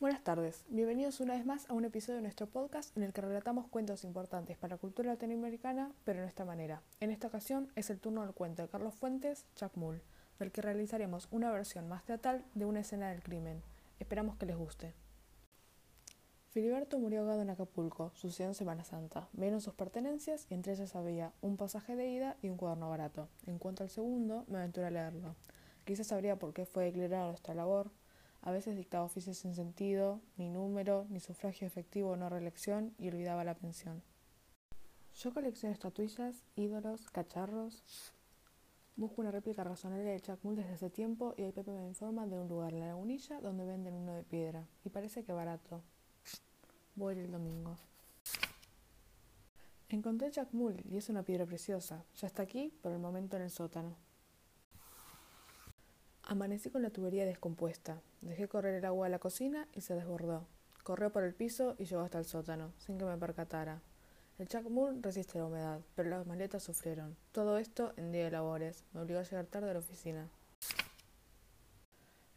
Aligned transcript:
Buenas 0.00 0.24
tardes, 0.24 0.64
bienvenidos 0.70 1.20
una 1.20 1.34
vez 1.34 1.44
más 1.44 1.68
a 1.68 1.74
un 1.74 1.84
episodio 1.84 2.16
de 2.16 2.22
nuestro 2.22 2.46
podcast 2.46 2.96
en 2.96 3.02
el 3.02 3.12
que 3.12 3.20
relatamos 3.20 3.68
cuentos 3.68 4.02
importantes 4.02 4.56
para 4.56 4.76
la 4.76 4.80
cultura 4.80 5.12
latinoamericana, 5.12 5.92
pero 6.04 6.22
de 6.22 6.26
esta 6.26 6.46
manera. 6.46 6.80
En 7.00 7.10
esta 7.10 7.26
ocasión 7.26 7.70
es 7.76 7.90
el 7.90 8.00
turno 8.00 8.22
del 8.22 8.32
cuento 8.32 8.62
de 8.62 8.70
Carlos 8.70 8.94
Fuentes, 8.94 9.44
Chacmul, 9.56 10.00
del 10.38 10.52
que 10.52 10.62
realizaremos 10.62 11.28
una 11.30 11.52
versión 11.52 11.86
más 11.86 12.02
teatral 12.06 12.46
de 12.54 12.64
una 12.64 12.80
escena 12.80 13.10
del 13.10 13.22
crimen. 13.22 13.60
Esperamos 13.98 14.38
que 14.38 14.46
les 14.46 14.56
guste. 14.56 14.94
Filiberto 16.48 16.98
murió 16.98 17.20
ahogado 17.20 17.42
en 17.42 17.50
Acapulco, 17.50 18.10
sucedió 18.14 18.48
en 18.48 18.54
Semana 18.54 18.84
Santa. 18.84 19.28
Vieron 19.34 19.60
sus 19.60 19.74
pertenencias 19.74 20.46
y 20.48 20.54
entre 20.54 20.72
ellas 20.72 20.96
había 20.96 21.34
un 21.42 21.58
pasaje 21.58 21.94
de 21.94 22.08
ida 22.08 22.38
y 22.40 22.48
un 22.48 22.56
cuaderno 22.56 22.88
barato. 22.88 23.28
En 23.46 23.58
cuanto 23.58 23.82
al 23.82 23.90
segundo, 23.90 24.46
me 24.48 24.60
aventuré 24.60 24.86
a 24.86 24.90
leerlo. 24.90 25.36
Quizás 25.84 26.06
sabría 26.06 26.36
por 26.36 26.54
qué 26.54 26.64
fue 26.64 26.84
declarado 26.84 27.28
nuestra 27.28 27.54
labor, 27.54 27.90
a 28.42 28.50
veces 28.50 28.76
dictaba 28.76 29.04
oficios 29.04 29.38
sin 29.38 29.54
sentido, 29.54 30.20
ni 30.36 30.48
número, 30.48 31.06
ni 31.10 31.20
sufragio 31.20 31.66
efectivo 31.66 32.10
o 32.10 32.16
no 32.16 32.28
reelección, 32.28 32.94
y 32.98 33.08
olvidaba 33.08 33.44
la 33.44 33.54
pensión. 33.54 34.02
Yo 35.14 35.34
colecciono 35.34 35.72
estatuillas, 35.74 36.44
ídolos, 36.56 37.10
cacharros. 37.10 37.82
Busco 38.96 39.20
una 39.20 39.30
réplica 39.30 39.64
razonable 39.64 40.04
de 40.04 40.20
Chacmul 40.20 40.56
desde 40.56 40.72
hace 40.72 40.90
tiempo 40.90 41.34
y 41.36 41.42
el 41.42 41.52
Pepe 41.52 41.72
me 41.72 41.86
informa 41.86 42.26
de 42.26 42.38
un 42.38 42.48
lugar 42.48 42.72
en 42.72 42.80
la 42.80 42.86
lagunilla 42.88 43.40
donde 43.40 43.66
venden 43.66 43.94
uno 43.94 44.14
de 44.14 44.22
piedra. 44.22 44.66
Y 44.84 44.90
parece 44.90 45.24
que 45.24 45.32
barato. 45.32 45.82
Voy 46.94 47.18
el 47.18 47.30
domingo. 47.30 47.76
Encontré 49.88 50.30
Chacmul 50.30 50.76
y 50.88 50.96
es 50.96 51.08
una 51.08 51.22
piedra 51.22 51.46
preciosa. 51.46 52.04
Ya 52.16 52.26
está 52.26 52.42
aquí, 52.42 52.72
por 52.82 52.92
el 52.92 52.98
momento 52.98 53.36
en 53.36 53.42
el 53.42 53.50
sótano. 53.50 53.96
Amanecí 56.22 56.70
con 56.70 56.82
la 56.82 56.90
tubería 56.90 57.24
descompuesta. 57.26 58.00
Dejé 58.20 58.48
correr 58.48 58.74
el 58.74 58.84
agua 58.84 59.06
a 59.06 59.10
la 59.10 59.18
cocina 59.18 59.66
y 59.72 59.80
se 59.80 59.94
desbordó. 59.94 60.46
Corrió 60.82 61.10
por 61.10 61.24
el 61.24 61.34
piso 61.34 61.74
y 61.78 61.84
llegó 61.84 62.02
hasta 62.02 62.18
el 62.18 62.24
sótano, 62.24 62.72
sin 62.78 62.98
que 62.98 63.04
me 63.04 63.16
percatara. 63.16 63.80
El 64.38 64.48
Chacmul 64.48 65.02
resiste 65.02 65.38
la 65.38 65.46
humedad, 65.46 65.80
pero 65.94 66.08
las 66.08 66.26
maletas 66.26 66.62
sufrieron. 66.62 67.16
Todo 67.32 67.58
esto 67.58 67.92
en 67.96 68.10
día 68.10 68.24
de 68.24 68.30
labores. 68.30 68.84
Me 68.92 69.00
obligó 69.00 69.20
a 69.20 69.24
llegar 69.24 69.46
tarde 69.46 69.70
a 69.70 69.74
la 69.74 69.80
oficina. 69.80 70.28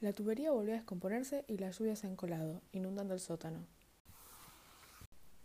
La 0.01 0.11
tubería 0.11 0.51
volvió 0.51 0.73
a 0.73 0.77
descomponerse 0.77 1.45
y 1.47 1.59
la 1.59 1.71
lluvia 1.71 1.95
se 1.95 2.07
ha 2.07 2.09
encolado, 2.09 2.61
inundando 2.73 3.13
el 3.13 3.21
sótano. 3.21 3.65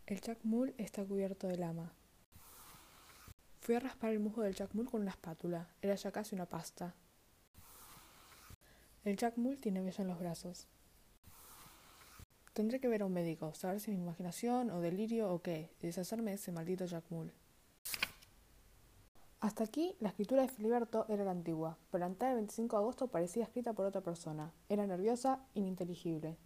El 0.06 0.20
Chacmul 0.20 0.74
está 0.78 1.04
cubierto 1.04 1.46
de 1.46 1.58
lama. 1.58 1.92
Fui 3.60 3.76
a 3.76 3.80
raspar 3.80 4.10
el 4.10 4.18
musgo 4.18 4.42
del 4.42 4.56
Chacmul 4.56 4.90
con 4.90 5.02
una 5.02 5.10
espátula. 5.10 5.68
Era 5.80 5.94
ya 5.94 6.10
casi 6.10 6.34
una 6.34 6.46
pasta. 6.46 6.94
El 9.08 9.16
Jack 9.16 9.38
Mull 9.38 9.56
tiene 9.56 9.80
beso 9.80 10.02
en 10.02 10.08
los 10.08 10.18
brazos. 10.18 10.66
Tendré 12.52 12.78
que 12.78 12.88
ver 12.88 13.00
a 13.00 13.06
un 13.06 13.14
médico, 13.14 13.54
saber 13.54 13.80
si 13.80 13.90
es 13.90 13.96
mi 13.96 14.02
imaginación 14.02 14.68
o 14.68 14.82
delirio 14.82 15.32
o 15.32 15.40
qué, 15.40 15.70
y 15.80 15.86
deshacerme 15.86 16.32
de 16.32 16.34
ese 16.34 16.52
maldito 16.52 16.84
Jack 16.84 17.04
Mull. 17.08 17.32
Hasta 19.40 19.64
aquí, 19.64 19.96
la 20.00 20.10
escritura 20.10 20.42
de 20.42 20.48
Filiberto 20.48 21.06
era 21.08 21.24
la 21.24 21.30
antigua, 21.30 21.78
pero 21.90 22.00
la 22.00 22.08
entrada 22.08 22.34
del 22.34 22.42
25 22.42 22.76
de 22.76 22.82
agosto 22.82 23.08
parecía 23.08 23.44
escrita 23.44 23.72
por 23.72 23.86
otra 23.86 24.02
persona. 24.02 24.52
Era 24.68 24.86
nerviosa, 24.86 25.40
ininteligible. 25.54 26.36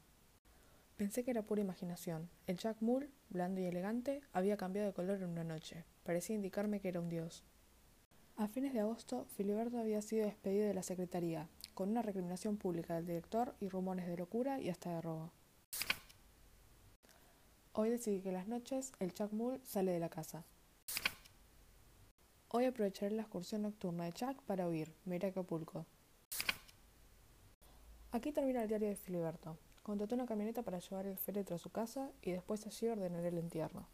Pensé 0.97 1.25
que 1.25 1.33
era 1.33 1.43
pura 1.43 1.63
imaginación. 1.63 2.31
El 2.47 2.59
Jack 2.59 2.77
Mull, 2.81 3.11
blando 3.29 3.61
y 3.61 3.65
elegante, 3.65 4.21
había 4.33 4.57
cambiado 4.57 4.87
de 4.87 4.95
color 4.95 5.21
en 5.21 5.31
una 5.31 5.43
noche. 5.43 5.85
Parecía 6.05 6.37
indicarme 6.37 6.79
que 6.79 6.91
era 6.91 7.01
un 7.01 7.09
dios. 7.09 7.43
A 8.37 8.47
fines 8.47 8.73
de 8.73 8.81
agosto, 8.81 9.27
Filiberto 9.37 9.79
había 9.79 10.01
sido 10.01 10.25
despedido 10.25 10.67
de 10.67 10.75
la 10.75 10.85
secretaría, 10.85 11.49
con 11.83 11.91
una 11.91 12.03
recriminación 12.03 12.59
pública 12.59 12.95
del 12.95 13.07
director 13.07 13.57
y 13.59 13.69
rumores 13.69 14.07
de 14.07 14.17
locura 14.17 14.61
y 14.61 14.69
hasta 14.69 14.95
de 14.95 15.01
robo. 15.01 15.33
Hoy 17.73 17.91
decidí 17.91 18.21
que 18.21 18.31
las 18.31 18.47
noches 18.47 18.93
el 19.01 19.13
Chuck 19.13 19.33
Mull 19.33 19.61
sale 19.65 19.91
de 19.91 19.99
la 19.99 20.09
casa. 20.09 20.45
Hoy 22.51 22.67
aprovecharé 22.67 23.17
la 23.17 23.23
excursión 23.23 23.63
nocturna 23.63 24.05
de 24.05 24.13
Chuck 24.13 24.41
para 24.43 24.69
huir, 24.69 24.95
me 25.07 25.17
iré 25.17 25.27
a 25.27 25.31
Acapulco. 25.31 25.85
Aquí 28.13 28.31
termina 28.31 28.63
el 28.63 28.69
diario 28.69 28.87
de 28.87 28.95
Filiberto. 28.95 29.59
Contraté 29.83 30.15
una 30.15 30.27
camioneta 30.27 30.63
para 30.63 30.79
llevar 30.79 31.07
el 31.07 31.19
féretro 31.19 31.57
a 31.57 31.59
su 31.59 31.71
casa 31.71 32.13
y 32.23 32.31
después 32.31 32.65
allí 32.65 32.87
ordenaré 32.87 33.27
el 33.27 33.39
entierro. 33.39 33.89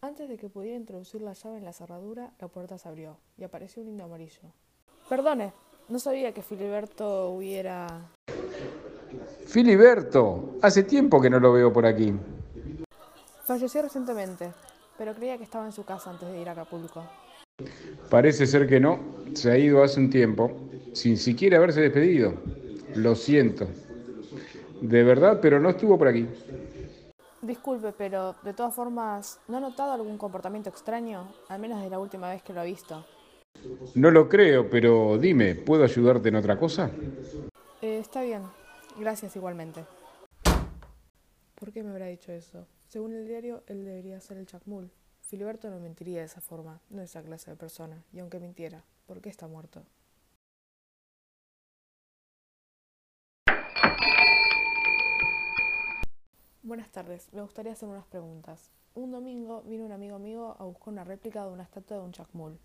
Antes 0.00 0.28
de 0.28 0.36
que 0.36 0.48
pudiera 0.48 0.76
introducir 0.76 1.22
la 1.22 1.32
llave 1.32 1.58
en 1.58 1.64
la 1.64 1.72
cerradura, 1.72 2.34
la 2.38 2.46
puerta 2.46 2.78
se 2.78 2.88
abrió 2.88 3.18
y 3.36 3.42
apareció 3.42 3.82
un 3.82 3.88
lindo 3.88 4.04
amarillo. 4.04 4.52
Perdone, 5.08 5.52
no 5.90 5.98
sabía 5.98 6.32
que 6.32 6.42
Filiberto 6.42 7.30
hubiera... 7.30 7.86
Filiberto, 9.46 10.54
hace 10.62 10.84
tiempo 10.84 11.20
que 11.20 11.28
no 11.28 11.40
lo 11.40 11.52
veo 11.52 11.72
por 11.72 11.84
aquí. 11.84 12.14
Falleció 13.44 13.82
recientemente, 13.82 14.52
pero 14.96 15.12
creía 15.14 15.36
que 15.36 15.44
estaba 15.44 15.66
en 15.66 15.72
su 15.72 15.84
casa 15.84 16.10
antes 16.10 16.30
de 16.30 16.40
ir 16.40 16.48
a 16.48 16.52
Acapulco. 16.52 17.02
Parece 18.08 18.46
ser 18.46 18.68
que 18.68 18.78
no, 18.78 19.00
se 19.34 19.50
ha 19.50 19.58
ido 19.58 19.82
hace 19.82 19.98
un 19.98 20.10
tiempo, 20.10 20.52
sin 20.92 21.16
siquiera 21.16 21.58
haberse 21.58 21.80
despedido. 21.80 22.34
Lo 22.94 23.16
siento. 23.16 23.66
De 24.80 25.02
verdad, 25.02 25.40
pero 25.42 25.58
no 25.58 25.70
estuvo 25.70 25.98
por 25.98 26.06
aquí. 26.06 26.28
Disculpe, 27.42 27.92
pero 27.92 28.36
de 28.44 28.54
todas 28.54 28.74
formas, 28.74 29.40
¿no 29.48 29.56
ha 29.56 29.60
notado 29.60 29.92
algún 29.92 30.16
comportamiento 30.18 30.68
extraño? 30.70 31.32
Al 31.48 31.58
menos 31.60 31.82
de 31.82 31.90
la 31.90 31.98
última 31.98 32.30
vez 32.30 32.42
que 32.42 32.52
lo 32.52 32.60
ha 32.60 32.64
visto. 32.64 33.04
No 33.94 34.10
lo 34.10 34.28
creo, 34.28 34.70
pero 34.70 35.18
dime, 35.18 35.54
¿puedo 35.54 35.84
ayudarte 35.84 36.28
en 36.28 36.36
otra 36.36 36.58
cosa? 36.58 36.90
Eh, 37.82 37.98
está 37.98 38.22
bien. 38.22 38.42
Gracias 38.98 39.34
igualmente. 39.36 39.84
¿Por 41.54 41.72
qué 41.72 41.82
me 41.82 41.90
habrá 41.90 42.06
dicho 42.06 42.32
eso? 42.32 42.66
Según 42.86 43.14
el 43.14 43.26
diario, 43.26 43.62
él 43.66 43.84
debería 43.84 44.20
ser 44.20 44.38
el 44.38 44.46
Chacmul. 44.46 44.90
Filiberto 45.22 45.70
no 45.70 45.78
mentiría 45.78 46.20
de 46.20 46.26
esa 46.26 46.40
forma, 46.40 46.80
no 46.88 47.02
es 47.02 47.10
esa 47.10 47.22
clase 47.22 47.50
de 47.50 47.56
persona. 47.56 48.02
Y 48.12 48.20
aunque 48.20 48.40
mintiera, 48.40 48.84
¿por 49.06 49.20
qué 49.20 49.28
está 49.28 49.46
muerto? 49.46 49.84
Buenas 56.62 56.90
tardes, 56.90 57.28
me 57.32 57.42
gustaría 57.42 57.72
hacer 57.72 57.88
unas 57.88 58.06
preguntas. 58.06 58.70
Un 58.94 59.10
domingo 59.10 59.62
vino 59.62 59.84
un 59.84 59.92
amigo 59.92 60.18
mío 60.18 60.56
a 60.58 60.64
buscar 60.64 60.92
una 60.92 61.04
réplica 61.04 61.44
de 61.44 61.52
una 61.52 61.64
estatua 61.64 61.98
de 61.98 62.02
un 62.04 62.12
Chacmul 62.12 62.58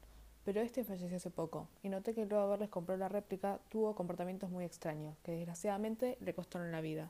pero 0.45 0.61
este 0.61 0.83
falleció 0.83 1.17
hace 1.17 1.31
poco, 1.31 1.67
y 1.81 1.89
noté 1.89 2.13
que 2.13 2.27
luego 2.27 2.43
de 2.43 2.47
haberles 2.47 2.69
comprado 2.69 2.99
la 2.99 3.09
réplica 3.09 3.59
tuvo 3.69 3.95
comportamientos 3.95 4.51
muy 4.51 4.63
extraños, 4.63 5.17
que 5.23 5.31
desgraciadamente 5.31 6.19
le 6.21 6.35
costaron 6.35 6.71
la 6.71 6.81
vida. 6.81 7.09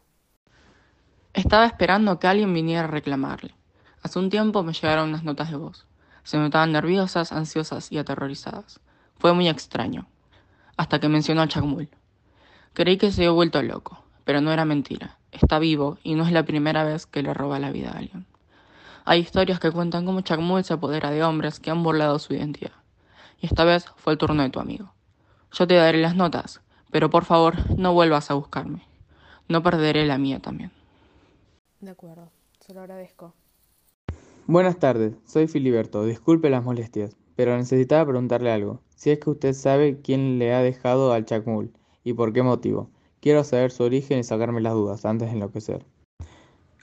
Estaba 1.33 1.65
esperando 1.65 2.17
que 2.17 2.27
alguien 2.27 2.53
viniera 2.53 2.85
a 2.85 2.87
reclamarle. 2.87 3.53
Hace 4.01 4.19
un 4.19 4.29
tiempo 4.29 4.63
me 4.63 4.71
llegaron 4.71 5.09
unas 5.09 5.25
notas 5.25 5.51
de 5.51 5.57
voz. 5.57 5.85
Se 6.23 6.37
notaban 6.37 6.71
nerviosas, 6.71 7.33
ansiosas 7.33 7.91
y 7.91 7.97
aterrorizadas. 7.97 8.79
Fue 9.17 9.33
muy 9.33 9.49
extraño. 9.49 10.07
Hasta 10.77 10.99
que 10.99 11.09
mencionó 11.09 11.41
a 11.41 11.47
Chacmul. 11.49 11.89
Creí 12.73 12.97
que 12.97 13.11
se 13.11 13.23
había 13.23 13.31
vuelto 13.31 13.61
loco, 13.61 14.01
pero 14.23 14.39
no 14.39 14.53
era 14.53 14.63
mentira. 14.63 15.17
Está 15.33 15.59
vivo 15.59 15.97
y 16.03 16.15
no 16.15 16.25
es 16.25 16.31
la 16.31 16.43
primera 16.43 16.85
vez 16.85 17.05
que 17.05 17.21
le 17.21 17.33
roba 17.33 17.59
la 17.59 17.71
vida 17.71 17.91
a 17.91 17.97
alguien. 17.97 18.25
Hay 19.03 19.19
historias 19.19 19.59
que 19.59 19.71
cuentan 19.71 20.05
cómo 20.05 20.21
Chacmul 20.21 20.63
se 20.63 20.73
apodera 20.73 21.11
de 21.11 21.21
hombres 21.21 21.59
que 21.59 21.69
han 21.69 21.83
burlado 21.83 22.17
su 22.17 22.33
identidad 22.33 22.84
y 23.39 23.47
esta 23.47 23.63
vez 23.63 23.85
fue 23.97 24.13
el 24.13 24.19
turno 24.19 24.43
de 24.43 24.49
tu 24.49 24.59
amigo. 24.59 24.93
Yo 25.51 25.67
te 25.67 25.75
daré 25.75 25.99
las 25.99 26.15
notas, 26.15 26.61
pero 26.91 27.09
por 27.09 27.25
favor 27.25 27.77
no 27.77 27.93
vuelvas 27.93 28.31
a 28.31 28.33
buscarme. 28.33 28.83
No 29.47 29.61
perderé 29.63 30.05
la 30.05 30.17
mía 30.17 30.39
también. 30.39 30.71
De 31.79 31.91
acuerdo, 31.91 32.31
se 32.59 32.73
lo 32.73 32.81
agradezco. 32.81 33.33
Buenas 34.47 34.77
tardes, 34.77 35.15
soy 35.25 35.47
Filiberto. 35.47 36.05
Disculpe 36.05 36.49
las 36.49 36.63
molestias, 36.63 37.15
pero 37.35 37.55
necesitaba 37.57 38.05
preguntarle 38.05 38.51
algo. 38.51 38.81
Si 38.95 39.11
es 39.11 39.19
que 39.19 39.29
usted 39.29 39.53
sabe 39.53 40.01
quién 40.01 40.39
le 40.39 40.53
ha 40.53 40.61
dejado 40.61 41.13
al 41.13 41.25
Chacmul 41.25 41.71
y 42.03 42.13
por 42.13 42.31
qué 42.33 42.43
motivo. 42.43 42.89
Quiero 43.21 43.43
saber 43.43 43.71
su 43.71 43.83
origen 43.83 44.19
y 44.19 44.23
sacarme 44.23 44.61
las 44.61 44.73
dudas 44.73 45.03
antes 45.05 45.29
de 45.29 45.33
enloquecer. 45.33 45.85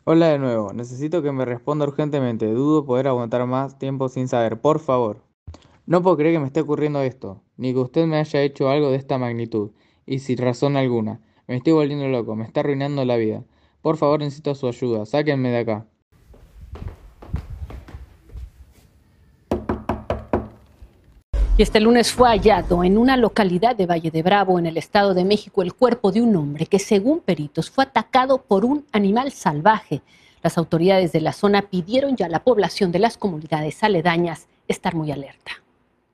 Hola 0.05 0.27
de 0.29 0.39
nuevo, 0.41 0.73
necesito 0.73 1.23
que 1.23 1.31
me 1.31 1.45
responda 1.45 1.87
urgentemente. 1.87 2.53
Dudo 2.53 2.85
poder 2.85 3.07
aguantar 3.07 3.47
más 3.47 3.79
tiempo 3.79 4.09
sin 4.09 4.27
saber. 4.27 4.61
Por 4.61 4.81
favor. 4.81 5.23
No 5.93 6.03
puedo 6.03 6.17
creer 6.17 6.37
que 6.37 6.41
me 6.41 6.47
esté 6.47 6.63
ocurriendo 6.63 7.03
esto, 7.03 7.43
ni 7.59 7.75
que 7.75 7.81
usted 7.81 8.07
me 8.07 8.17
haya 8.17 8.41
hecho 8.41 8.71
algo 8.71 8.91
de 8.91 8.97
esta 8.97 9.19
magnitud, 9.19 9.73
y 10.07 10.21
sin 10.21 10.39
razón 10.39 10.79
alguna. 10.79 11.21
Me 11.47 11.57
estoy 11.57 11.75
volviendo 11.75 12.09
loco, 12.09 12.35
me 12.35 12.47
está 12.47 12.61
arruinando 12.61 13.05
la 13.05 13.19
vida. 13.19 13.43
Por 13.83 13.99
favor, 13.99 14.21
necesito 14.21 14.55
su 14.55 14.67
ayuda, 14.67 15.05
sáquenme 15.05 15.51
de 15.51 15.59
acá. 15.59 15.87
Y 21.59 21.63
este 21.63 21.79
lunes 21.79 22.11
fue 22.11 22.31
hallado 22.31 22.85
en 22.85 22.97
una 22.97 23.19
localidad 23.19 23.77
de 23.77 23.85
Valle 23.85 24.11
de 24.11 24.23
Bravo, 24.23 24.59
en 24.59 24.65
el 24.65 24.79
Estado 24.79 25.13
de 25.13 25.27
México, 25.27 25.61
el 25.61 25.75
cuerpo 25.75 26.11
de 26.11 26.23
un 26.23 26.35
hombre 26.37 26.65
que, 26.65 26.79
según 26.79 27.21
peritos, 27.21 27.71
fue 27.71 27.85
atacado 27.85 28.41
por 28.41 28.65
un 28.65 28.87
animal 28.93 29.31
salvaje. 29.31 30.01
Las 30.43 30.57
autoridades 30.57 31.13
de 31.13 31.21
la 31.21 31.35
zona 31.35 31.61
pidieron 31.61 32.17
ya 32.17 32.25
a 32.25 32.31
la 32.31 32.43
población 32.43 32.93
de 32.93 32.99
las 32.99 33.19
comunidades 33.19 33.85
aledañas 33.85 34.47
estar 34.69 34.95
muy 34.95 35.13
alerta. 35.13 35.62